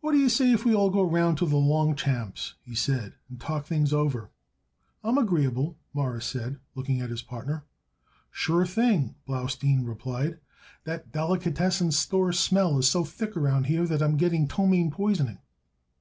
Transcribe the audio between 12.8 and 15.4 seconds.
so thick around here that I'm getting ptomaine poisoning."